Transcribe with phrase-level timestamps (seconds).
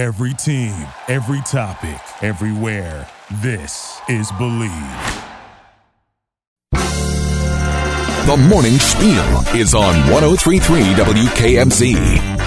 [0.00, 0.72] Every team,
[1.08, 3.06] every topic, everywhere.
[3.42, 5.26] This is Bleav.
[8.24, 12.39] The morning spiel is on 1033 WKMZ.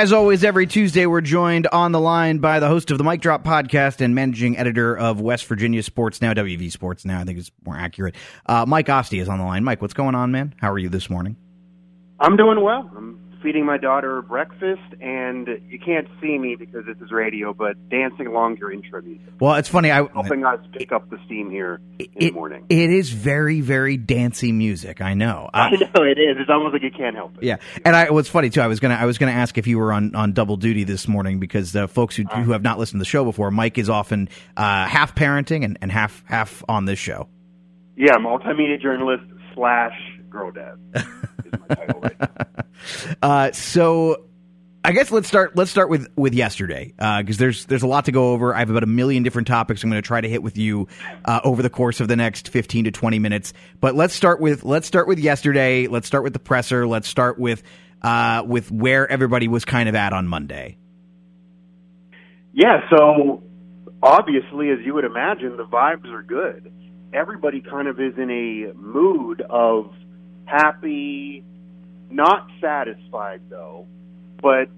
[0.00, 3.20] As always, every Tuesday, we're joined on the line by the host of the Mic
[3.20, 7.38] Drop podcast and managing editor of West Virginia Sports Now, WV Sports Now, I think
[7.38, 8.14] is more accurate.
[8.46, 9.62] Uh, Mike Asti is on the line.
[9.62, 10.54] Mike, what's going on, man?
[10.58, 11.36] How are you this morning?
[12.18, 12.90] I'm doing well.
[12.96, 17.88] I'm feeding my daughter breakfast, and you can't see me because this is radio, but
[17.88, 19.32] dancing along your intro music.
[19.40, 19.90] Well, it's funny.
[19.90, 22.66] I helping us pick up the steam here in it, the morning.
[22.68, 25.00] It is very, very dancey music.
[25.00, 25.48] I know.
[25.54, 26.36] I know it is.
[26.38, 27.44] It's almost like you can't help it.
[27.44, 28.60] Yeah, and I what's funny too.
[28.60, 31.08] I was gonna I was gonna ask if you were on, on double duty this
[31.08, 33.88] morning because the folks who who have not listened to the show before, Mike is
[33.88, 37.28] often uh, half parenting and, and half half on this show.
[37.96, 39.92] Yeah, multimedia journalist slash
[40.30, 42.46] girl dad is my title right now.
[43.22, 44.26] Uh, so
[44.82, 45.56] I guess let's start.
[45.56, 48.54] Let's start with with yesterday because uh, there's there's a lot to go over.
[48.54, 50.88] I have about a million different topics I'm going to try to hit with you
[51.26, 53.52] uh, over the course of the next 15 to 20 minutes.
[53.80, 55.86] But let's start with let's start with yesterday.
[55.86, 56.86] Let's start with the presser.
[56.86, 57.62] Let's start with
[58.00, 60.78] uh, with where everybody was kind of at on Monday.
[62.54, 62.88] Yeah.
[62.88, 63.42] So
[64.02, 66.72] obviously, as you would imagine, the vibes are good.
[67.12, 69.92] Everybody kind of is in a mood of
[70.46, 71.44] happy,
[72.10, 73.86] not satisfied though,
[74.42, 74.68] but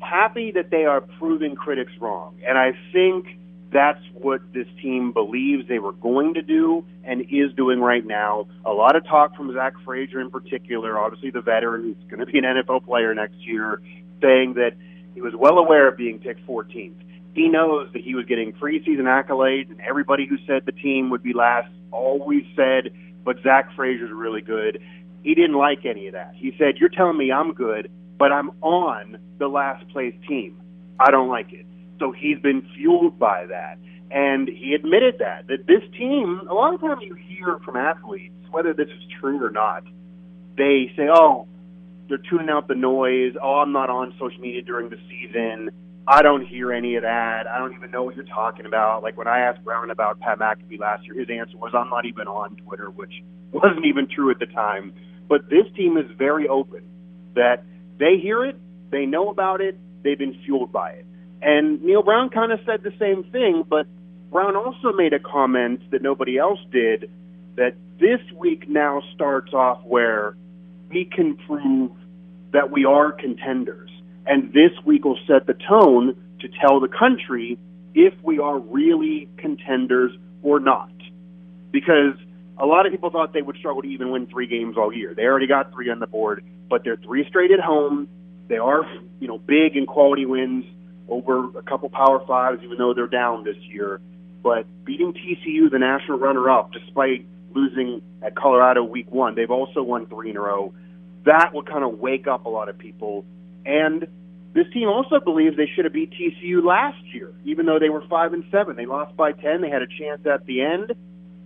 [0.00, 2.36] happy that they are proving critics wrong.
[2.46, 3.26] And I think
[3.72, 8.46] that's what this team believes they were going to do and is doing right now.
[8.64, 12.26] A lot of talk from Zach Frazier in particular, obviously the veteran who's going to
[12.26, 13.80] be an NFL player next year,
[14.22, 14.72] saying that
[15.14, 16.94] he was well aware of being picked 14th.
[17.34, 21.22] He knows that he was getting preseason accolades, and everybody who said the team would
[21.22, 22.92] be last always said,
[23.24, 24.80] but Zach Frazier's really good.
[25.22, 26.32] He didn't like any of that.
[26.34, 30.56] He said, You're telling me I'm good, but I'm on the last place team.
[30.98, 31.66] I don't like it.
[31.98, 33.78] So he's been fueled by that.
[34.10, 38.34] And he admitted that, that this team, a lot of times you hear from athletes,
[38.50, 39.82] whether this is true or not,
[40.56, 41.48] they say, oh,
[42.08, 43.34] they're tuning out the noise.
[43.42, 45.70] Oh, I'm not on social media during the season.
[46.08, 47.48] I don't hear any of that.
[47.48, 49.02] I don't even know what you're talking about.
[49.02, 52.06] Like when I asked Brown about Pat McAfee last year, his answer was, I'm not
[52.06, 53.12] even on Twitter, which
[53.52, 54.92] wasn't even true at the time.
[55.28, 56.82] But this team is very open
[57.34, 57.64] that
[57.98, 58.56] they hear it,
[58.90, 61.06] they know about it, they've been fueled by it.
[61.42, 63.86] And Neal Brown kind of said the same thing, but
[64.30, 67.10] Brown also made a comment that nobody else did
[67.56, 70.36] that this week now starts off where
[70.90, 71.92] we can prove
[72.52, 73.90] that we are contenders.
[74.26, 77.58] And this week will set the tone to tell the country
[77.94, 80.90] if we are really contenders or not.
[81.72, 82.14] Because
[82.58, 85.14] a lot of people thought they would struggle to even win three games all year.
[85.14, 88.08] They already got three on the board, but they're three straight at home.
[88.48, 88.84] They are,
[89.20, 90.64] you know, big and quality wins
[91.08, 94.00] over a couple Power Fives, even though they're down this year.
[94.42, 100.06] But beating TCU, the national runner-up, despite losing at Colorado week one, they've also won
[100.06, 100.72] three in a row.
[101.24, 103.24] That will kind of wake up a lot of people.
[103.64, 104.06] And
[104.54, 108.06] this team also believes they should have beat TCU last year, even though they were
[108.08, 108.76] five and seven.
[108.76, 109.60] They lost by ten.
[109.60, 110.92] They had a chance at the end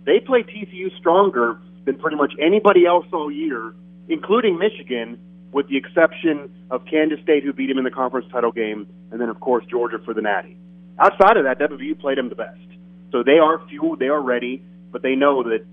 [0.05, 3.73] they play TCU stronger than pretty much anybody else all year,
[4.09, 5.19] including Michigan,
[5.51, 9.19] with the exception of Kansas State, who beat him in the conference title game, and
[9.19, 10.57] then, of course, Georgia for the Natty.
[10.99, 12.59] Outside of that, WVU played them the best.
[13.11, 15.65] So they are fueled, they are ready, but they know that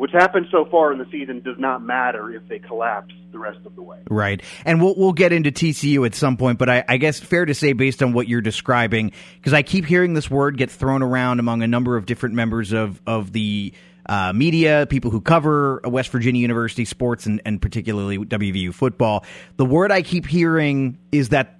[0.00, 3.58] what's happened so far in the season does not matter if they collapse the rest
[3.66, 3.98] of the way.
[4.08, 4.42] Right.
[4.64, 7.54] And we'll we'll get into TCU at some point, but I, I guess fair to
[7.54, 11.38] say based on what you're describing, because I keep hearing this word get thrown around
[11.38, 13.74] among a number of different members of of the
[14.06, 19.24] uh, media, people who cover West Virginia University sports and, and particularly WVU football.
[19.58, 21.58] The word I keep hearing is that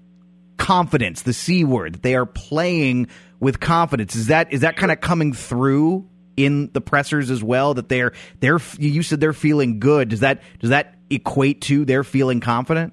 [0.56, 3.08] confidence, the C word, that they are playing
[3.38, 4.16] with confidence.
[4.16, 8.12] Is that is that kind of coming through in the pressers as well that they're
[8.40, 10.08] they're you said they're feeling good.
[10.08, 12.92] Does that does that equate to they're feeling confident?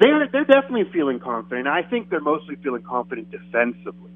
[0.00, 1.66] They're they're definitely feeling confident.
[1.66, 4.10] I think they're mostly feeling confident defensively.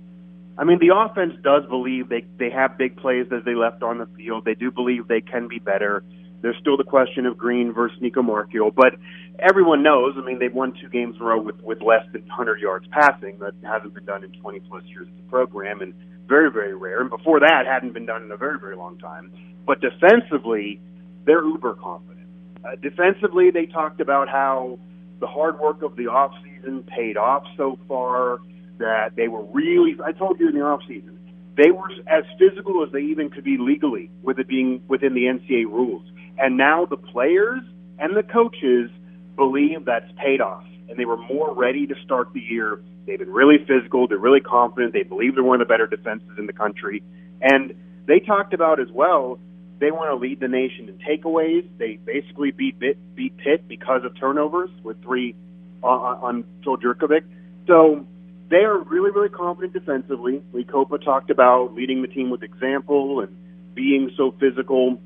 [0.56, 3.99] I mean the offense does believe they they have big plays that they left on
[3.99, 4.44] the field.
[4.44, 6.05] They do believe they can be better.
[6.43, 8.94] There's still the question of Greene versus Nico Marchiol, but
[9.38, 10.14] everyone knows.
[10.19, 12.87] I mean, they've won two games in a row with with less than 100 yards
[12.90, 13.38] passing.
[13.38, 15.94] That hasn't been done in 20 plus years of the program, and
[16.32, 17.02] very, very rare.
[17.02, 19.31] And before that, hadn't been done in a very, very long time.
[19.67, 20.81] But defensively,
[21.26, 22.26] they're uber confident.
[22.64, 24.79] Uh, defensively, they talked about how
[25.20, 28.38] the hard work of the off season paid off so far.
[28.79, 31.19] That they were really, I told you in the off season,
[31.56, 35.25] they were as physical as they even could be legally, with it being within the
[35.25, 36.05] NCAA rules.
[36.38, 37.61] And now the players
[37.99, 38.90] and the coaches
[39.37, 42.81] believe that's paid off, and they were more ready to start the year.
[43.06, 44.06] They've been really physical.
[44.06, 44.93] They're really confident.
[44.93, 47.03] They believe they're one of the better defenses in the country.
[47.41, 47.75] And
[48.06, 49.39] they talked about as well
[49.83, 51.67] they want to lead the nation in takeaways.
[51.77, 52.79] They basically beat
[53.17, 55.35] beat Pitt because of turnovers with three
[55.83, 57.25] uh, uh, on, on Phil Jurkovec.
[57.67, 58.06] So
[58.49, 60.41] they are really, really confident defensively.
[60.53, 63.37] Lee Kpogba talked about leading the team with example and
[63.75, 65.00] being so physical.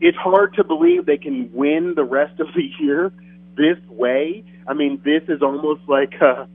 [0.00, 3.12] It's hard to believe they can win the rest of the year
[3.56, 4.44] this way.
[4.66, 6.46] I mean, this is almost like, uh,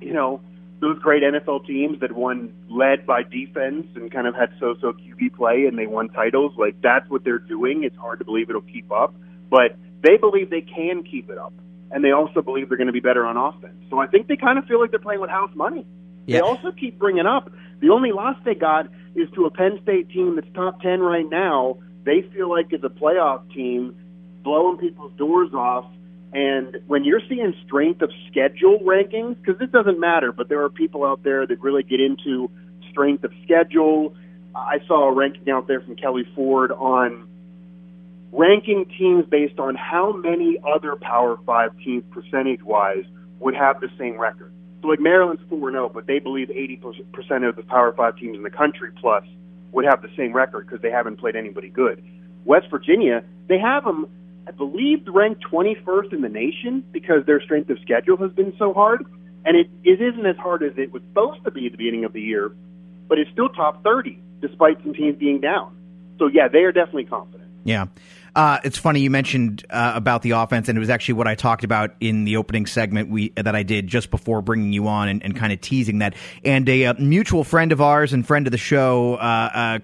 [0.00, 0.40] you know,
[0.80, 5.34] those great NFL teams that won led by defense and kind of had so-so QB
[5.34, 6.52] play and they won titles.
[6.58, 7.84] Like that's what they're doing.
[7.84, 9.14] It's hard to believe it'll keep up,
[9.50, 11.54] but they believe they can keep it up,
[11.90, 13.76] and they also believe they're going to be better on offense.
[13.90, 15.86] So I think they kind of feel like they're playing with house money.
[16.26, 16.38] Yeah.
[16.38, 20.10] They also keep bringing up the only loss they got is to a Penn State
[20.10, 21.78] team that's top ten right now.
[22.04, 23.96] They feel like is a playoff team,
[24.44, 25.86] blowing people's doors off
[26.32, 30.68] and when you're seeing strength of schedule rankings, because this doesn't matter, but there are
[30.68, 32.50] people out there that really get into
[32.90, 34.14] strength of schedule.
[34.54, 37.26] I saw a ranking out there from Kelley Ford on
[38.32, 43.04] ranking teams based on how many other Power Five teams, percentage wise,
[43.38, 44.52] would have the same record.
[44.82, 48.42] So, like Maryland's 4 0, but they believe 80% of the Power Five teams in
[48.42, 49.24] the country plus
[49.72, 52.02] would have the same record because they haven't played anybody good.
[52.44, 54.06] West Virginia, they have them
[54.46, 58.72] I believe, ranked 21st in the nation because their strength of schedule has been so
[58.72, 59.04] hard.
[59.44, 62.04] And it, it isn't as hard as it was supposed to be at the beginning
[62.04, 62.52] of the year,
[63.08, 65.76] but it's still top 30 despite some teams being down.
[66.18, 67.50] So, yeah, they are definitely confident.
[67.64, 67.86] Yeah.
[68.34, 71.34] Uh, it's funny you mentioned uh, about the offense, and it was actually what I
[71.34, 75.08] talked about in the opening segment we that I did just before bringing you on
[75.08, 76.14] and, and kind of teasing that.
[76.44, 79.78] And a, a, uh, mutual friend of ours and friend of the show, uh, uh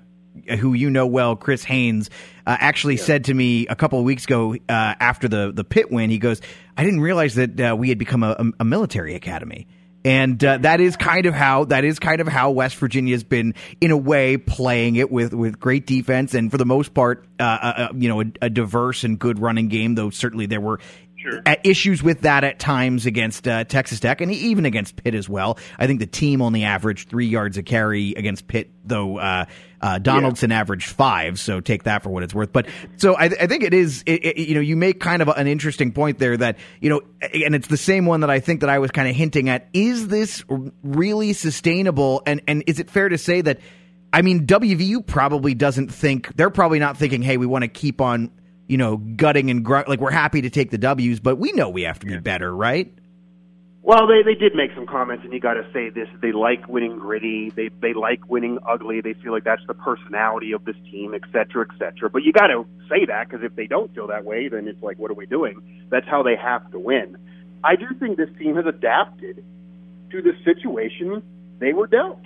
[0.58, 2.11] who you know well, Chris Haynes,
[2.46, 3.02] uh, actually yeah.
[3.02, 6.11] said to me a couple of weeks ago uh, after the the Pitt win.
[6.11, 6.40] He goes,
[6.76, 9.67] "I didn't realize that uh, we had become a, a military academy."
[10.05, 13.23] And uh, that is kind of how that is kind of how West Virginia has
[13.23, 17.25] been, in a way, playing it with, with great defense and for the most part,
[17.38, 19.94] uh, uh, you know, a, a, diverse and good running game.
[19.94, 20.81] Though certainly there were
[21.23, 21.40] Sure.
[21.62, 25.56] issues with that at times against uh, Texas Tech and even against Pitt as well.
[25.79, 29.44] I think the team only averaged three yards a carry against Pitt, though uh,
[29.82, 30.61] uh, Donaldson yeah.
[30.61, 31.38] averaged five.
[31.38, 32.52] So take that for what it's worth.
[32.52, 34.02] But so I, I think it is.
[34.06, 37.02] It, it, you know, you make kind of an interesting point there that you know,
[37.20, 39.69] and it's the same one that I think that I was kind of hinting at.
[39.73, 40.44] Is this
[40.82, 42.23] really sustainable?
[42.26, 43.61] And and is it fair to say that?
[44.14, 48.00] I mean, WVU probably doesn't think they're probably not thinking, "Hey, we want to keep
[48.00, 48.31] on
[48.69, 49.87] you know, gutting and grunt.
[49.87, 52.55] Like we're happy to take the W's, but we know we have to be better,
[52.55, 52.90] right?
[53.84, 56.69] Well, they they did make some comments, and you got to say this: they like
[56.69, 57.50] winning gritty.
[57.50, 59.00] They they like winning ugly.
[59.00, 62.08] They feel like that's the personality of this team, et cetera, et cetera.
[62.08, 64.81] But you got to say that because if they don't feel that way, then it's
[64.82, 65.61] like, what are we doing?
[65.90, 67.17] That's how they have to win.
[67.64, 69.44] I do think this team has adapted
[70.11, 71.23] to the situation
[71.58, 72.23] they were dealt.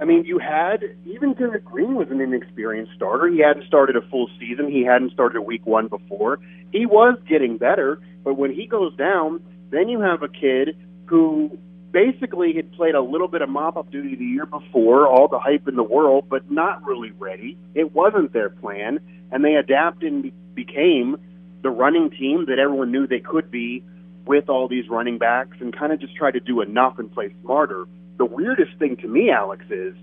[0.00, 3.26] I mean, you had even Garrett Greene was an inexperienced starter.
[3.26, 4.70] He hadn't started a full season.
[4.70, 6.38] He hadn't started a week one before.
[6.72, 10.76] He was getting better, but when he goes down, then you have a kid
[11.10, 11.58] who
[11.90, 15.38] basically had played a little bit of mop up duty the year before, all the
[15.38, 17.58] hype in the world, but not really ready.
[17.74, 21.16] It wasn't their plan, and they adapted and became
[21.62, 23.84] the running team that everyone knew they could be
[24.24, 27.34] with all these running backs and kind of just try to do enough and play
[27.42, 27.86] smarter
[28.20, 29.94] the weirdest thing to me, Alex, is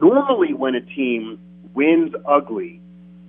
[0.00, 1.38] normally when a team
[1.74, 2.80] wins ugly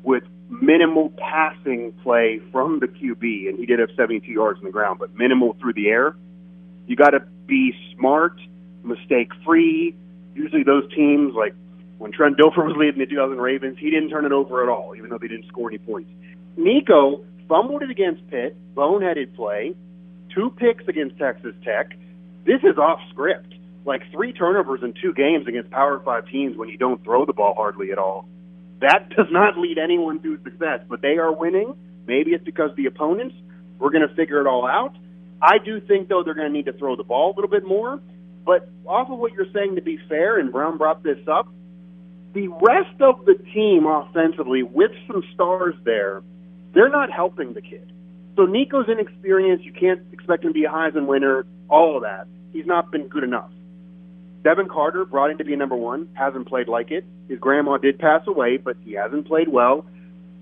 [0.02, 4.72] with minimal passing play from the QB, and he did have 72 yards on the
[4.72, 6.16] ground, but minimal through the air,
[6.90, 8.34] you got to be smart,
[8.84, 9.96] mistake free.
[10.36, 11.54] Usually those teams, like
[12.00, 14.96] when Trent Dilfer was leading the 2000 Ravens, he didn't turn it over at all,
[14.98, 16.10] even though they didn't score any points.
[16.58, 19.76] Nico fumbled it against Pitt, boneheaded play,
[20.36, 21.92] two picks against Texas Tech.
[22.46, 23.54] This is off script
[23.86, 27.34] like three turnovers in two games against Power Five teams when you don't throw the
[27.34, 28.28] ball hardly at all.
[28.82, 31.74] That does not lead anyone to success, but they are winning.
[32.08, 33.36] Maybe it's because the opponents.
[33.80, 34.94] We're going to figure it all out.
[35.42, 37.66] I do think, though, they're going to need to throw the ball a little bit
[37.66, 38.00] more.
[38.46, 41.48] But off of what you're saying, to be fair, and Brown brought this up,
[42.34, 46.22] the rest of the team offensively, with some stars there,
[46.74, 47.92] they're not helping the kid.
[48.36, 49.66] So Nico's inexperienced.
[49.66, 52.28] You can't expect him to be a Heisman winner, all of that.
[52.54, 53.52] He's not been good enough.
[54.44, 57.06] Devin Carter brought in to be a number one, hasn't played like it.
[57.28, 59.86] His grandma did pass away, but he hasn't played well.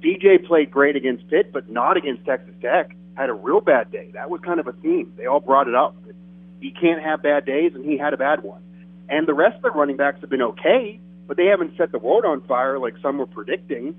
[0.04, 2.96] DJ played great against Pitt, but not against Texas Tech.
[3.18, 4.12] Had a real bad day.
[4.14, 5.12] That was kind of a theme.
[5.18, 5.96] They all brought it up.
[6.62, 8.62] He can't have bad days, and he had a bad one.
[9.10, 11.00] And the rest of the running backs have been okay.
[11.28, 13.96] but they haven't set the world on fire like some were predicting.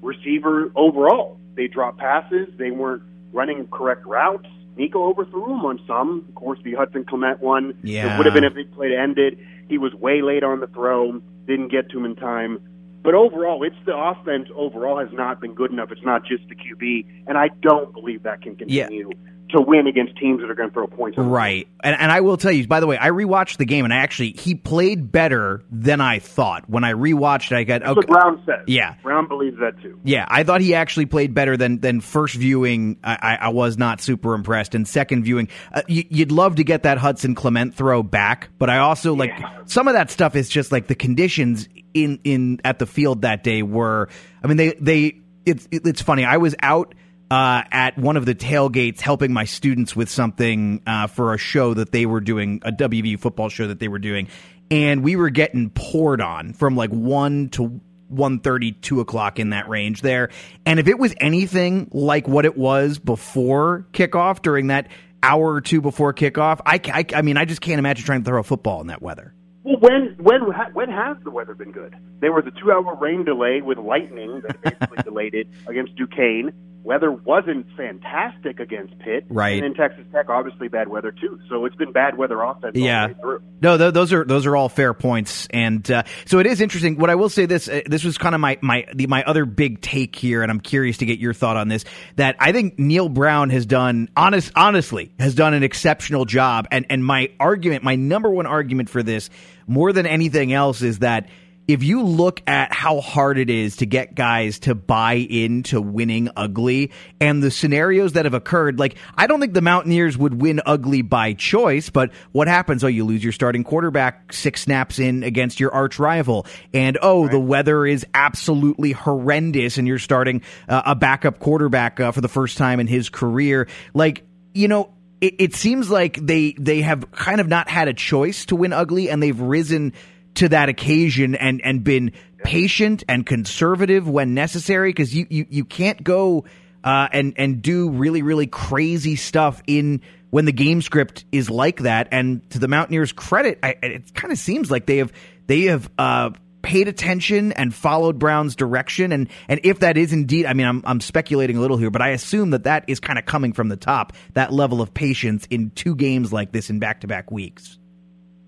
[0.00, 2.48] Receiver overall, they dropped passes.
[2.56, 3.02] They weren't
[3.32, 4.46] running correct routes.
[4.76, 6.24] Nico overthrew him on some.
[6.28, 7.74] Of course, the Hudson Clement one.
[7.82, 8.14] Yeah.
[8.14, 9.38] It would have been a big play to end it.
[9.68, 11.20] He was way late on the throw.
[11.46, 12.58] Didn't get to him in time.
[13.02, 15.90] But overall, it's the offense overall has not been good enough.
[15.90, 19.10] It's not just the QB, and I don't believe that can continue
[19.52, 21.18] to win against teams that are going to throw points.
[21.18, 21.68] Right.
[21.82, 23.98] And, and I will tell you, by the way, I rewatched the game and I
[23.98, 26.68] actually, he played better than I thought.
[26.68, 28.12] When I rewatched I got, That's what okay.
[28.12, 28.64] Brown says.
[28.66, 28.94] Yeah.
[29.02, 29.98] Brown believes that too.
[30.04, 32.98] Yeah, I thought he actually played better than than first viewing.
[33.02, 36.64] I, I, I was not super impressed, and second viewing, uh, you, you'd love to
[36.64, 39.32] get that Hudson Clement throw back, but I also like
[39.66, 43.44] some of that stuff is just like the conditions in in at the field that
[43.44, 44.08] day were.
[44.42, 46.24] I mean, they they it's it's funny.
[46.24, 46.94] I was out.
[47.32, 51.72] Uh, at one of the tailgates, helping my students with something uh, for a show
[51.72, 54.28] that they were doing, a WVU football show that they were doing,
[54.70, 57.80] and we were getting poured on from like one to
[58.12, 60.28] 1.30, 2 o'clock in that range there.
[60.66, 64.88] And if it was anything like what it was before kickoff, during that
[65.22, 68.28] hour or two before kickoff, I, I, I mean, I just can't imagine trying to
[68.28, 69.32] throw a football in that weather.
[69.64, 70.42] Well, when when
[70.74, 71.96] when has the weather been good?
[72.20, 76.52] There was a two-hour rain delay with lightning that basically delayed it against Duquesne.
[76.84, 79.62] Weather wasn't fantastic against Pitt, Right.
[79.62, 81.38] And then Texas Tech, obviously bad weather too.
[81.48, 83.06] So it's been bad weather offense all Yeah.
[83.06, 83.42] the way through.
[83.60, 86.98] No, th- those are those are all fair points, and uh, so it is interesting.
[86.98, 89.44] What I will say this uh, this was kind of my my the, my other
[89.44, 91.84] big take here, and I'm curious to get your thought on this.
[92.16, 96.86] That I think Neal Brown has done honest honestly has done an exceptional job, and
[96.90, 99.30] and my argument, my number one argument for this,
[99.68, 101.28] more than anything else, is that
[101.68, 106.28] if you look at how hard it is to get guys to buy into winning
[106.36, 106.90] ugly
[107.20, 111.02] and the scenarios that have occurred, like I don't think the Mountaineers would win ugly
[111.02, 112.82] by choice, but what happens?
[112.82, 116.46] Oh, you lose your starting quarterback six snaps in against your arch rival.
[116.74, 122.12] And oh, the weather is absolutely horrendous and you're starting uh, a backup quarterback uh,
[122.12, 123.68] for the first time in his career.
[123.94, 127.94] Like, you know, it, it seems like they they have kind of not had a
[127.94, 129.92] choice to win ugly and they've risen
[130.34, 132.12] to that occasion and and been
[132.44, 136.44] patient and conservative when necessary because you, you you can't go
[136.84, 141.80] uh, and and do really really crazy stuff in when the game script is like
[141.80, 142.08] that.
[142.10, 145.12] And to the Mountaineers credit I, it kind of seems like they have
[145.46, 146.30] they have uh,
[146.62, 149.12] paid attention and followed Brown's direction.
[149.12, 152.02] And and if that is indeed I mean I'm I'm speculating a little here but
[152.02, 155.46] I assume that that is kind of coming from the top that level of patience
[155.50, 157.78] in two games like this in back to back weeks.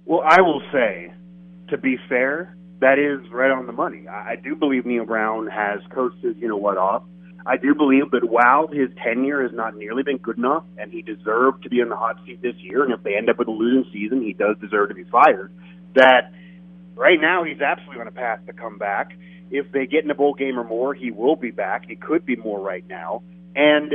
[0.07, 1.13] Well, I will say,
[1.69, 4.07] to be fair, that is right on the money.
[4.09, 7.03] I, I do believe Neal Brown has coached his, you know what, off.
[7.47, 11.03] I do believe that while his tenure has not nearly been good enough, and he
[11.03, 13.49] deserved to be on the hot seat this year, and if they end up with
[13.49, 15.53] a losing season, he does deserve to be fired.
[15.95, 16.33] That
[16.95, 19.13] right now he's absolutely on a path to come back.
[19.51, 21.85] If they get in a bowl game or more, he will be back.
[21.87, 23.23] He could be more right now,
[23.55, 23.93] and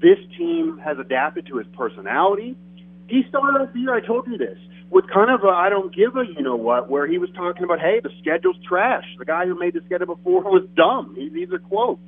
[0.00, 2.56] this team has adapted to his personality.
[3.08, 4.58] He started off the year, I told you this,
[4.90, 7.64] with kind of a I don't give a you know what, where he was talking
[7.64, 9.04] about, hey, the schedule's trash.
[9.18, 11.14] The guy who made the schedule before was dumb.
[11.16, 12.00] These are quotes.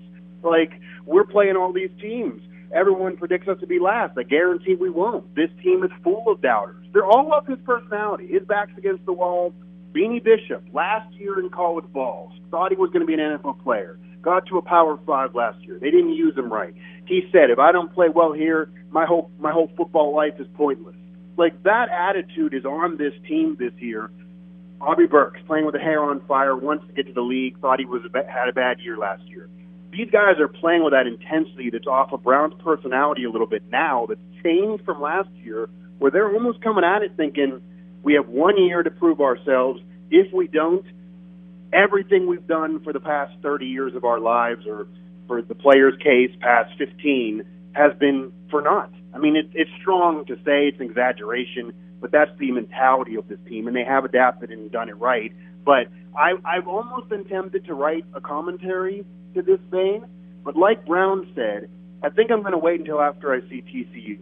[0.43, 2.43] Like, we're playing all these teams.
[2.73, 4.17] Everyone predicts us to be last.
[4.19, 5.35] I guarantee we won't.
[5.35, 6.85] This team is full of doubters.
[6.93, 8.29] They're all of his personality.
[8.29, 9.55] His back's against the wall.
[9.95, 13.63] Beanie Bishop, last year in college balls, thought he was going to be an NFL
[13.63, 13.99] player.
[14.21, 15.79] Got to a Power Five last year.
[15.81, 16.75] They didn't use him right.
[17.07, 20.47] He said, "If I don't play well here, my whole my whole football life is
[20.55, 20.97] pointless."
[21.39, 24.11] Like that attitude is on this team this year.
[24.81, 27.61] Bobby Burks playing with the hair on fire, wants to get to the league.
[27.61, 29.49] Thought he was a, had a bad year last year.
[29.93, 33.63] These guys are playing with that intensity that's off of Brown's personality a little bit
[33.71, 34.07] now.
[34.07, 37.61] That's changed from last year, where they're almost coming at it thinking,
[38.03, 39.81] "We have one year to prove ourselves.
[40.11, 40.85] If we don't,
[41.73, 44.89] everything we've done for the past 30 years of our lives, or
[45.29, 48.91] for the player's case, past 15, has been for naught.
[49.15, 53.29] I mean, it, it's strong to say it's an exaggeration, but that's the mentality of
[53.29, 55.33] this team, and they have adapted and done it right.
[55.65, 60.07] But I, I've almost been tempted to write a commentary to this vein,
[60.45, 61.69] but like Brown said,
[62.03, 64.19] I think I'm going to wait until after I see TCU.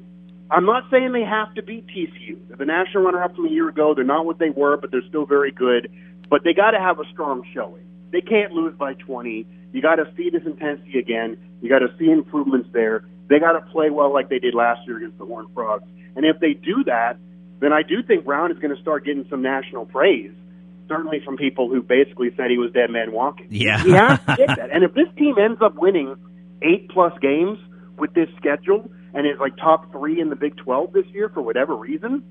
[0.51, 2.39] I'm not saying they have to beat TCU.
[2.49, 3.95] They're the national runner-up from a year ago.
[3.95, 5.91] They're not what they were, but they're still very good.
[6.31, 7.85] But they got to have a strong showing.
[8.13, 9.47] They can't lose by 20.
[9.73, 11.37] You got to see this intensity again.
[11.61, 13.05] You got to see improvements there.
[13.29, 15.85] They got to play well like they did last year against the Horned Frogs.
[16.15, 17.19] And if they do that,
[17.61, 20.33] then I do think Brown is going to start getting some national praise.
[20.89, 23.49] Certainly from people who basically said he was dead man walking.
[23.51, 23.83] Yeah.
[23.83, 24.71] he has to get that.
[24.73, 26.15] And if this team ends up winning
[26.63, 27.59] eight plus games
[27.99, 31.43] with this schedule and is like top three in the Big 12 this year for
[31.43, 32.23] whatever reason,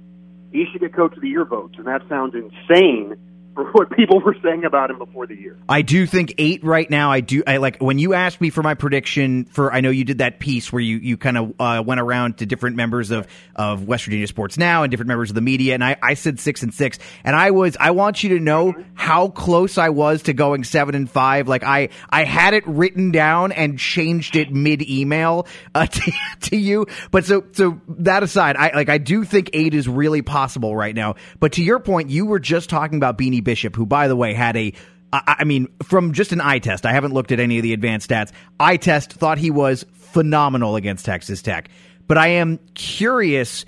[0.51, 1.75] he should get Coach of the Year votes.
[1.77, 3.15] And that sounds insane
[3.55, 5.57] for what people were saying about him before the year.
[5.67, 7.11] I do think eight right now.
[7.11, 7.41] I do.
[7.47, 9.73] I like when you asked me for my prediction for.
[9.73, 12.45] I know you did that piece where you you kind of uh, went around to
[12.45, 15.83] different members of of West Virginia Sports Now and different members of the media, and
[15.83, 17.77] I I said six and six, and I was.
[17.79, 21.47] I want you to know how close I was to going seven and five.
[21.47, 26.57] Like I I had it written down and changed it mid email uh, to, to
[26.57, 26.87] you.
[27.11, 30.95] But so so that aside, I like I do think eight is really possible right
[30.95, 31.15] now.
[31.39, 34.33] But to your point, you were just talking about Beanie Bishop, who, by the way,
[34.33, 34.73] had a
[35.13, 38.09] I mean, from just an eye test, I haven't looked at any of the advanced
[38.09, 38.33] stats.
[38.59, 41.69] Eye test thought he was phenomenal against Texas Tech.
[42.07, 43.65] But I am curious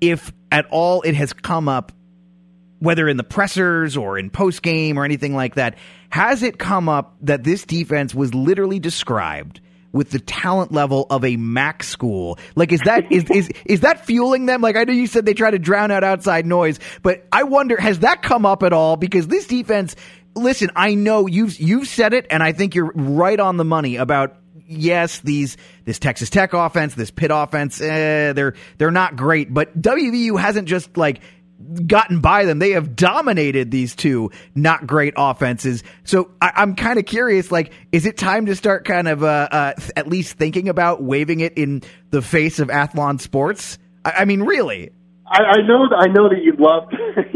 [0.00, 1.92] if at all it has come up,
[2.78, 5.76] whether in the pressers or in post game or anything like that,
[6.10, 9.60] has it come up that this defense was literally described
[9.92, 12.38] with the talent level of a MAC school.
[12.54, 14.60] Like, is that is is is that fueling them?
[14.60, 17.80] Like, I know you said they try to drown out outside noise, but I wonder
[17.80, 18.96] has that come up at all?
[18.96, 19.96] Because this defense,
[20.34, 23.96] listen, I know you've you've said it, and I think you're right on the money
[23.96, 24.36] about.
[24.70, 29.80] Yes, these this Texas Tech offense, this Pitt offense, eh, they're they're not great, but
[29.80, 31.22] WVU hasn't just like
[31.86, 32.58] gotten by them.
[32.58, 35.82] They have dominated these two not great offenses.
[36.04, 39.48] So I, am kind of curious, like, is it time to start kind of uh,
[39.50, 43.78] uh, at least thinking about waving it in the face of Athlon Sports?
[44.04, 44.90] I, I mean, really?
[45.26, 45.86] I, I know.
[45.96, 46.94] I know that you loved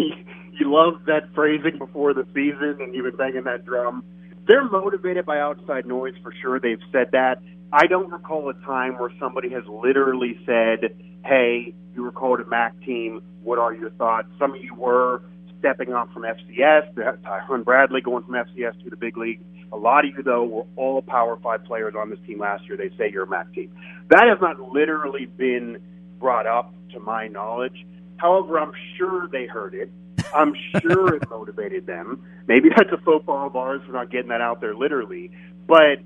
[0.52, 4.04] you loved that phrasing before the season, and you've been banging that drum.
[4.46, 6.58] They're motivated by outside noise for sure.
[6.58, 7.38] They've said that.
[7.72, 12.46] I don't recall a time where somebody has literally said, "Hey, you were called a
[12.46, 13.22] MAC team.
[13.42, 15.22] What are your thoughts?" Some of you were
[15.58, 16.92] stepping off from FCS.
[17.22, 19.40] Tyron Bradley going from FCS to the big league.
[19.72, 22.76] A lot of you, though, were all Power Five players on this team last year.
[22.76, 23.70] They say you're a MAC team.
[24.10, 25.78] That has not literally been
[26.20, 27.86] brought up to my knowledge.
[28.16, 29.90] However, I'm sure they heard it.
[30.34, 32.22] I'm sure it motivated them.
[32.46, 35.30] Maybe that's a of ours for not getting that out there literally.
[35.66, 36.00] But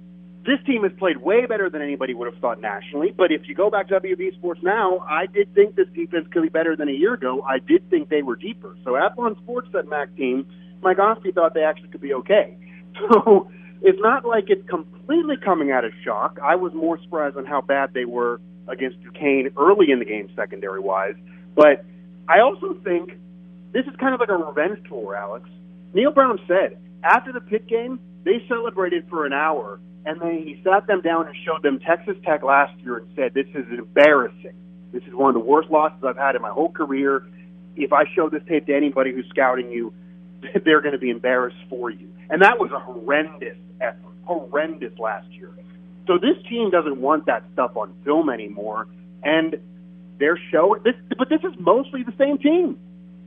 [0.46, 3.12] this team has played way better than anybody would have thought nationally.
[3.16, 6.42] But if you go back to WV Sports now, I did think this defense could
[6.42, 7.42] be better than a year ago.
[7.42, 8.76] I did think they were deeper.
[8.84, 10.46] So Athlon Sports, that MAC team,
[10.82, 12.56] Mike Asti thought they actually could be okay.
[13.12, 13.50] So
[13.82, 16.38] it's not like it's completely coming out of shock.
[16.42, 20.30] I was more surprised on how bad they were against Duquesne early in the game,
[20.34, 21.14] secondary wise.
[21.54, 21.84] But
[22.26, 23.12] I also think
[23.72, 25.48] this is kind of like a revenge tour, Alex.
[25.92, 30.60] Neal Brown said after the Pitt game, they celebrated for an hour and then he
[30.62, 34.54] sat them down and showed them Texas Tech last year and said, "This is embarrassing.
[34.92, 37.24] This is one of the worst losses I've had in my whole career.
[37.74, 39.92] If I show this tape to anybody who's scouting you,
[40.64, 45.28] they're going to be embarrassed for you." And that was a horrendous effort, horrendous last
[45.32, 45.50] year.
[46.06, 48.86] So this team doesn't want that stuff on film anymore,
[49.24, 49.56] and
[50.18, 50.94] they're showing this.
[51.18, 52.78] But this is mostly the same team.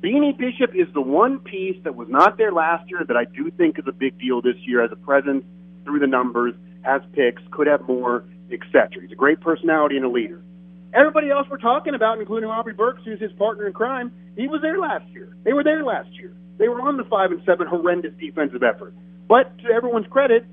[0.02, 3.52] Beanie Bishop is the one piece that was not there last year that I do
[3.52, 5.44] think is a big deal this year as a presence
[5.84, 9.02] through the numbers has picks, could have more, etc.
[9.02, 10.42] He's a great personality and a leader.
[10.94, 14.62] Everybody else we're talking about, including Aubrey Burks, who's his partner in crime, he was
[14.62, 15.36] there last year.
[15.44, 16.34] They were there last year.
[16.58, 18.94] They were on the five and seven horrendous defensive effort.
[19.28, 20.46] But to everyone's credit,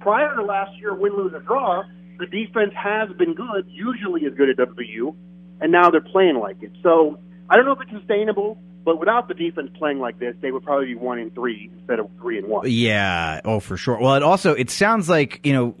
[0.00, 1.82] prior to last year, win, lose, or draw,
[2.18, 5.14] the defense has been good, usually as good at WU,
[5.60, 6.72] and now they're playing like it.
[6.82, 7.18] So
[7.50, 8.58] I don't know if it's sustainable.
[8.86, 11.98] But without the defense playing like this, they would probably be one in three instead
[11.98, 12.70] of three and one.
[12.70, 13.40] Yeah.
[13.44, 13.98] Oh, for sure.
[14.00, 15.74] Well, it also it sounds like you know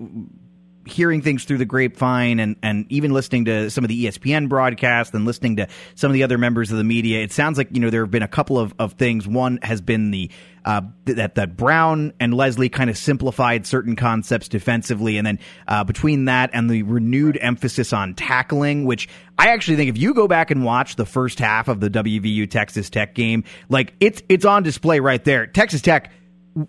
[0.86, 5.14] hearing things through the grapevine and, and even listening to some of the ESPN broadcasts
[5.14, 7.80] and listening to some of the other members of the media, it sounds like, you
[7.80, 9.26] know, there have been a couple of, of things.
[9.26, 10.30] One has been the,
[10.64, 15.16] uh, that, that Brown and Lesley kind of simplified certain concepts defensively.
[15.16, 19.90] And then, uh, between that and the renewed emphasis on tackling, which I actually think
[19.90, 23.44] if you go back and watch the first half of the WVU Texas Tech game,
[23.68, 25.46] like it's, it's on display right there.
[25.46, 26.10] Texas Tech,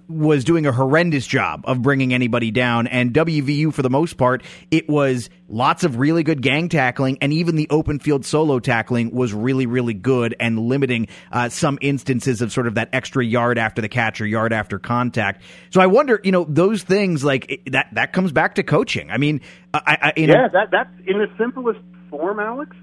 [0.07, 2.87] was doing a horrendous job of bringing anybody down.
[2.87, 7.31] And WVU, for the most part, it was lots of really good gang tackling, and
[7.31, 12.41] even the open field solo tackling was really, really good and limiting uh, some instances
[12.41, 15.41] of sort of that extra yard after the catch or yard after contact.
[15.69, 19.09] So I wonder, you know, those things like that that comes back to coaching.
[19.09, 19.41] I mean,
[19.73, 22.75] I, I yeah, that that's in the simplest form, Alex.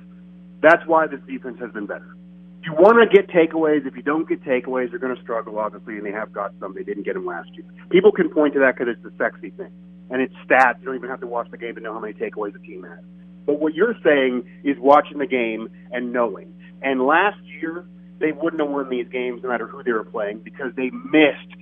[0.62, 2.16] That's why this defense has been better
[2.64, 3.86] you want to get takeaways.
[3.86, 6.74] If you don't get takeaways, you're going to struggle, obviously, and they have got some.
[6.74, 7.64] They didn't get them last year.
[7.90, 9.70] People can point to that because it's the sexy thing.
[10.10, 10.80] And it's stats.
[10.80, 12.84] You don't even have to watch the game to know how many takeaways a team
[12.84, 13.04] has.
[13.46, 16.54] But what you're saying is watching the game and knowing.
[16.82, 17.84] And last year,
[18.18, 21.54] they wouldn't have won these games no matter who they were playing because they missed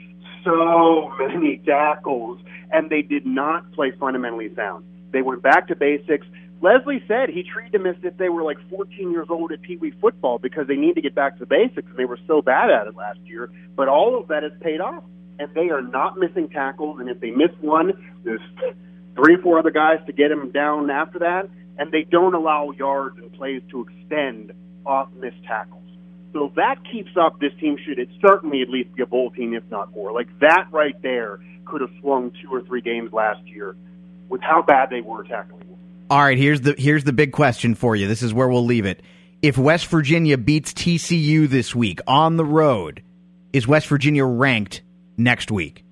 [0.44, 4.84] so many tackles and they did not play fundamentally sound.
[5.12, 6.26] They went back to basics
[6.62, 9.76] Lesley said he treated them as if they were like 14 years old at Pee
[9.76, 12.70] Wee football because they need to get back to basics and they were so bad
[12.70, 13.50] at it last year.
[13.76, 15.02] But all of that has paid off,
[15.40, 17.00] and they are not missing tackles.
[17.00, 18.40] And if they miss one, there's
[19.16, 21.48] three or four other guys to get them down after that,
[21.78, 24.52] and they don't allow yards and plays to extend
[24.86, 25.82] off missed tackles.
[26.32, 29.30] So if that keeps up, this team should it certainly at least be a bowl
[29.32, 30.12] team, if not more.
[30.12, 33.74] Like that right there could have swung two or three games last year
[34.28, 35.71] with how bad they were tackling.
[36.10, 38.06] All right, here's the here's the big question for you.
[38.06, 39.02] This is where we'll leave it.
[39.40, 43.02] If West Virginia beats TCU this week on the road,
[43.52, 44.82] is West Virginia ranked
[45.16, 45.84] next week?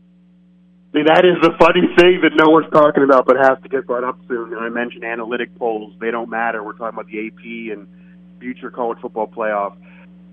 [0.92, 3.68] I mean, that is the funny thing that no one's talking about, but has to
[3.68, 4.55] get brought up soon.
[4.57, 6.62] I mentioned analytic polls; they don't matter.
[6.62, 7.87] We're talking about the AP and
[8.40, 9.77] future college football playoff.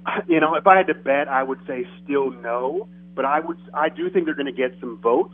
[0.27, 2.87] You know, if I had to bet, I would say still no.
[3.17, 5.33] But I would, I do think they're going to get some votes.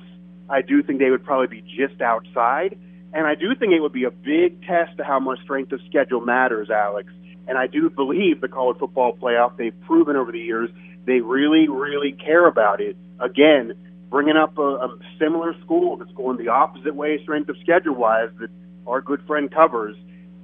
[0.50, 2.78] I do think they would probably be just outside,
[3.14, 5.80] and I do think it would be a big test to how much strength of
[5.90, 7.12] schedule matters, Alex.
[7.48, 9.58] And I do believe the college football playoff.
[9.58, 10.70] They've proven over the years
[11.06, 12.96] they really, really care about it.
[13.20, 13.74] Again,
[14.10, 18.30] bringing up a, a similar school that's going the opposite way, strength of schedule wise,
[18.40, 18.50] that
[18.88, 19.96] our good friend covers.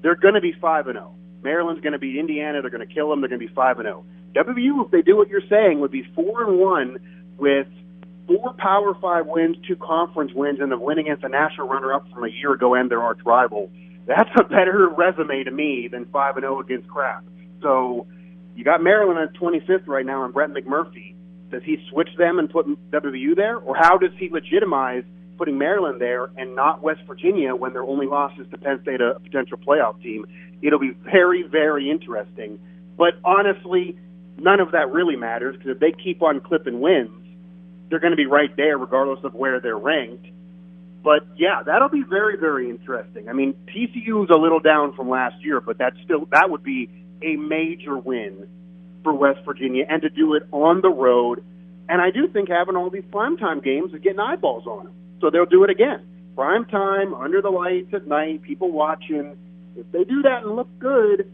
[0.01, 1.15] They're going to be five and zero.
[1.43, 2.61] Maryland's going to beat Indiana.
[2.61, 3.21] They're going to kill them.
[3.21, 4.03] They're going to be five and oh.
[4.33, 4.45] zero.
[4.45, 6.97] WVU, if they do what you're saying, would be four and one
[7.37, 7.67] with
[8.29, 12.23] four Power Five wins, two conference wins, and the win against a national runner-up from
[12.23, 13.71] a year ago and their arch rival.
[14.05, 17.23] That's a better resume to me than five and zero against crap.
[17.61, 18.07] So
[18.55, 21.15] you got Maryland at 25th right now, and Brett McMurphy.
[21.51, 25.03] Does he switch them and put WVU there, or how does he legitimize
[25.37, 29.01] putting Maryland there and not West Virginia when their only loss is to Penn State,
[29.01, 30.25] a potential playoff team?
[30.61, 32.59] It'll be very, very interesting.
[32.97, 33.97] But honestly,
[34.37, 37.09] none of that really matters because if they keep on clipping wins,
[37.89, 40.27] they're going to be right there regardless of where they're ranked.
[41.03, 43.29] But yeah, that'll be very, very interesting.
[43.29, 46.63] I mean, TCU is a little down from last year, but that's still that would
[46.63, 46.89] be
[47.21, 48.47] a major win
[49.03, 51.43] for West Virginia, and to do it on the road.
[51.87, 55.29] And I do think having all these primetime games is getting eyeballs on them, so
[55.29, 56.05] they'll do it again.
[56.35, 59.35] Prime time, under the lights at night, people watching.
[59.77, 61.31] If they do that and look good,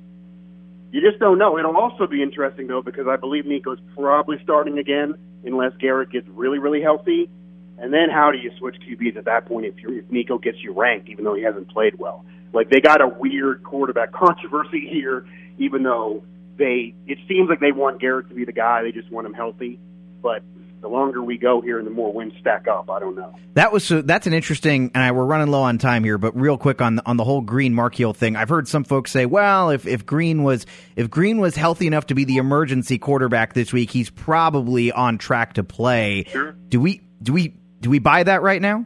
[0.91, 1.57] you just don't know.
[1.57, 6.27] It'll also be interesting though because I believe Nico's probably starting again unless Garrett gets
[6.29, 7.29] really, really healthy.
[7.77, 10.57] And then how do you switch QBs at that point if, you if Nico gets
[10.61, 12.25] you ranked, even though he hasn't played well?
[12.53, 15.25] Like they got a weird quarterback controversy here,
[15.57, 16.23] even though
[16.57, 18.83] they it seems like they want Garrett to be the guy.
[18.83, 19.79] They just want him healthy,
[20.21, 20.41] but
[20.85, 22.91] the longer we go here and the more wins stack up.
[22.91, 23.33] I don't know.
[23.55, 24.03] That was so.
[24.03, 26.99] That's an interesting, and I, we're running low on time here, but real quick on
[27.07, 28.35] on the whole Greene Mark Hill thing.
[28.35, 32.05] I've heard some folks say, well, if if Greene was if Greene was healthy enough
[32.07, 36.25] to be the emergency quarterback this week, he's probably on track to play.
[36.27, 36.51] Sure.
[36.69, 38.85] Do we do we do we buy that right now?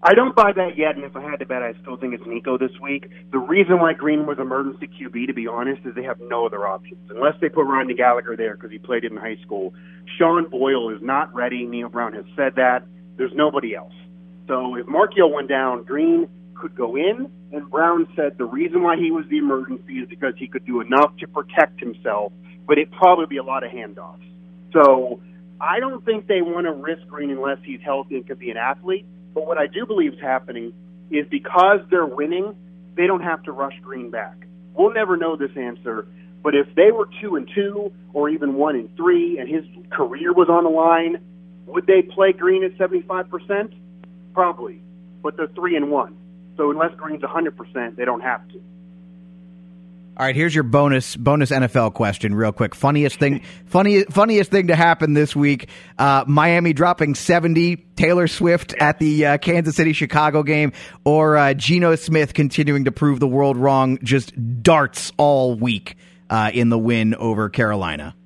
[0.00, 2.24] I don't buy that yet, and if I had to bet, I still think it's
[2.24, 3.10] Nico this week.
[3.32, 6.68] The reason why Greene was emergency QB, to be honest, is they have no other
[6.68, 7.00] options.
[7.10, 9.74] Unless they put Rodney Gallagher there because he played it in high school.
[10.16, 11.66] Sean Boyle is not ready.
[11.66, 12.84] Neal Brown has said that.
[13.16, 13.92] There's nobody else.
[14.46, 18.96] So if Marchiol went down, Greene could go in, and Brown said the reason why
[18.96, 22.32] he was the emergency is because he could do enough to protect himself,
[22.68, 24.22] but it'd probably be a lot of handoffs.
[24.72, 25.20] So
[25.60, 28.56] I don't think they want to risk Greene unless he's healthy and could be an
[28.56, 29.04] athlete.
[29.38, 30.72] But what I do believe is happening
[31.12, 32.56] is because they're winning,
[32.96, 34.34] they don't have to rush Greene back.
[34.74, 36.08] We'll never know this answer,
[36.42, 40.32] but if they were two and two or even one and three and his career
[40.32, 41.18] was on the line,
[41.66, 43.74] would they play Greene at seventy five percent?
[44.34, 44.80] Probably.
[45.22, 46.16] But they're three and one.
[46.56, 48.60] So unless Greene's hundred percent, they don't have to.
[50.18, 52.74] All right, here's your bonus bonus NFL question, real quick.
[52.74, 58.74] Funniest thing, funny, funniest thing to happen this week: uh, Miami dropping seventy, Taylor Swift
[58.80, 60.72] at the uh, Kansas City Chicago game,
[61.04, 65.96] or uh, Geno Smith continuing to prove the world wrong, just darts all week
[66.30, 68.16] uh, in the win over Carolina.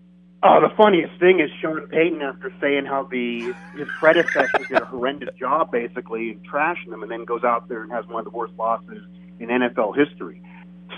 [0.43, 4.87] Oh, the funniest thing is Sean Payton after saying how the his predecessor did a
[4.87, 8.25] horrendous job, basically, and trashing them, and then goes out there and has one of
[8.25, 9.05] the worst losses
[9.39, 10.43] in NFL history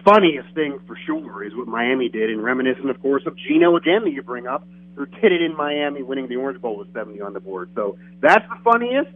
[0.05, 4.05] funniest thing for sure is what Miami did, and reminiscent, of course, of Geno again
[4.05, 7.21] that you bring up, who did it in Miami, winning the Orange Bowl with 70
[7.21, 7.71] on the board.
[7.75, 9.11] So that's the funniest.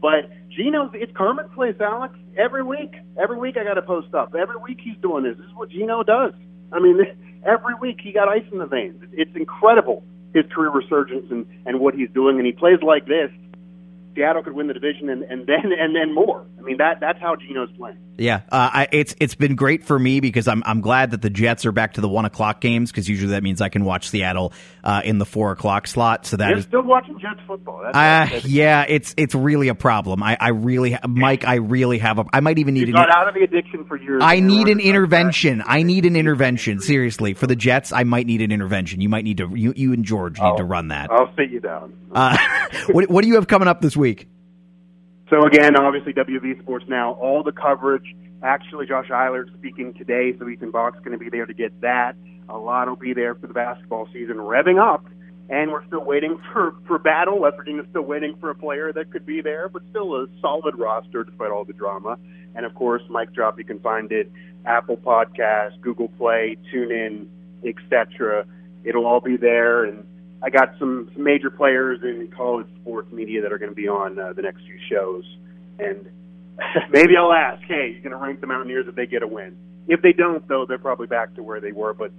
[0.00, 2.14] But Geno's, it's Kermit's place, Alex.
[2.36, 4.34] Every week, every week I got to post up.
[4.34, 5.36] Every week he's doing this.
[5.36, 6.32] This is what Geno does.
[6.72, 6.98] I mean,
[7.46, 9.02] every week he got ice in the veins.
[9.12, 13.30] It's incredible his career resurgence and and what he's doing, and he plays like this
[14.14, 16.46] Seattle could win the division and, and then and then more.
[16.58, 17.98] I mean that that's how Geno's playing.
[18.18, 21.30] Yeah, uh, I, it's it's been great for me because I'm I'm glad that the
[21.30, 24.10] Jets are back to the one o'clock games because usually that means I can watch
[24.10, 24.52] Seattle
[24.84, 26.26] uh, in the four o'clock slot.
[26.26, 27.80] So that You're is, still watching Jets football.
[27.82, 30.22] That's, uh, that's, yeah, it's it's really a problem.
[30.22, 32.26] I, I really, Mike, I really have a.
[32.32, 33.00] I might even need you an.
[33.00, 34.20] got out of the addiction for years.
[34.22, 35.62] I need an intervention.
[35.64, 36.80] I need an intervention.
[36.80, 39.00] Seriously, for the Jets, I might need an intervention.
[39.00, 39.50] You might need to.
[39.54, 41.10] You, you and George need to run that.
[41.10, 41.94] I'll sit you down.
[42.12, 42.36] Uh,
[42.90, 44.01] what what do you have coming up this week?
[45.30, 48.14] So again, obviously WV Sports now, all the coverage.
[48.42, 52.16] Actually, Josh Eilert speaking today, so Ethan Bach's going to be there to get that.
[52.48, 55.06] A lot will be there for the basketball season revving up,
[55.48, 57.38] and we're still waiting for for battle.
[57.40, 60.76] West Virginia's still waiting for a player that could be there, but still a solid
[60.76, 62.18] roster despite all the drama.
[62.54, 64.30] And of course, Mike Drop, you can find it
[64.66, 67.26] Apple Podcast, Google Play, TuneIn,
[67.64, 68.44] etc.
[68.84, 70.04] It'll all be there, and
[70.42, 73.88] I got some, some major players in college sports media that are going to be
[73.88, 75.24] on uh, the next few shows,
[75.78, 76.06] and
[76.90, 79.56] maybe I'll ask, hey, you're going to rank the Mountaineers if they get a win?
[79.88, 81.94] If they don't, though, they're probably back to where they were.
[81.94, 82.12] But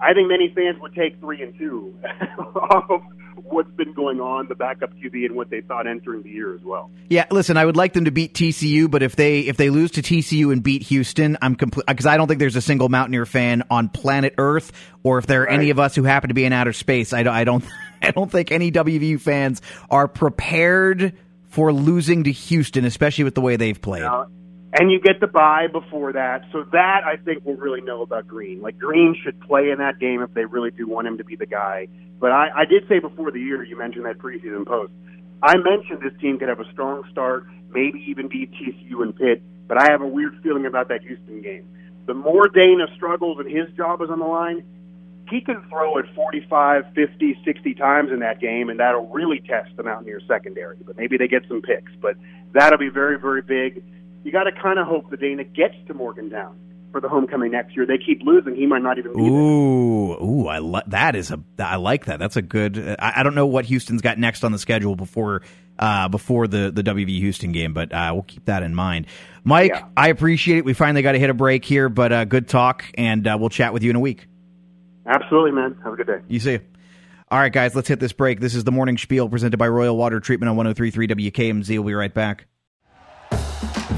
[0.00, 1.94] I think many fans would take three and two
[2.38, 3.02] off of
[3.36, 6.62] what's been going on, the backup QB, and what they thought entering the year as
[6.62, 6.90] well.
[7.08, 9.92] Yeah, listen, I would like them to beat TCU, but if they if they lose
[9.92, 13.26] to TCU and beat Houston, I'm complete because I don't think there's a single Mountaineer
[13.26, 16.44] fan on planet Earth, or if there are any of us who happen to be
[16.44, 17.12] in outer space.
[17.12, 17.64] I don't, I don't,
[18.02, 21.14] I don't think any WVU fans are prepared
[21.48, 24.02] for losing to Houston, especially with the way they've played.
[24.76, 28.26] And you get the bye before that, so that I think we'll really know about
[28.26, 28.60] Greene.
[28.60, 31.36] Like Greene should play in that game if they really do want him to be
[31.36, 31.86] the guy.
[32.18, 34.92] But I, I did say before the year, you mentioned that preseason post.
[35.44, 39.42] I mentioned this team could have a strong start, maybe even beat TCU and Pitt.
[39.68, 41.68] But I have a weird feeling about that Houston game.
[42.06, 44.64] The more Dana struggles and his job is on the line,
[45.30, 49.70] he can throw it 45, 50, 60 times in that game, and that'll really test
[49.76, 50.76] the Mountaineers secondary.
[50.84, 51.92] But maybe they get some picks.
[52.00, 52.16] But
[52.52, 53.84] that'll be very, very big.
[54.24, 56.58] You got to kind of hope that Dana gets to Morgantown
[56.90, 57.86] for the homecoming next year.
[57.86, 59.30] They keep losing; he might not even be there.
[59.30, 62.18] Ooh, ooh, I li- that is a I like that.
[62.18, 62.78] That's a good.
[62.98, 65.42] I, I don't know what Houston's got next on the schedule before
[65.78, 69.06] uh, before the the WV Houston game, but uh, we'll keep that in mind.
[69.44, 69.86] Mike, Yeah.
[69.96, 70.64] I appreciate it.
[70.64, 73.50] We finally got to hit a break here, but uh, good talk, and uh, we'll
[73.50, 74.26] chat with you in a week.
[75.06, 75.76] Absolutely, man.
[75.84, 76.20] Have a good day.
[76.28, 76.60] You see.
[77.30, 78.38] All right, guys, let's hit this break.
[78.38, 81.68] This is the morning spiel presented by Royal Water Treatment on 1033 WKMZ.
[81.70, 82.46] We'll be right back.